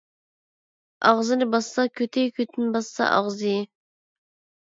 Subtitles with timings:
[1.09, 3.55] ئاغزىنى باسسا كۆتى، كۆتىنى باسسا ئاغزى.